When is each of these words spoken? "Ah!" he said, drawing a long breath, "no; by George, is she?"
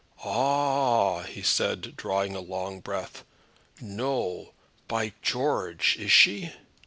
"Ah!" 0.25 1.21
he 1.29 1.43
said, 1.43 1.95
drawing 1.95 2.35
a 2.35 2.39
long 2.39 2.79
breath, 2.79 3.23
"no; 3.79 4.51
by 4.87 5.13
George, 5.21 5.95
is 5.99 6.11
she?" 6.11 6.51